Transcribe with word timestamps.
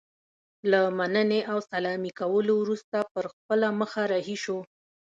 له 0.71 0.79
مننې 0.99 1.41
او 1.51 1.57
سلامي 1.71 2.11
کولو 2.19 2.53
وروسته 2.59 2.97
پر 3.13 3.25
خپله 3.33 3.67
مخه 3.79 4.01
رهي 4.11 4.37
شو. 4.43 4.57